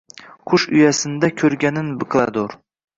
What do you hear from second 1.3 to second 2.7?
ko’rganin qiladur»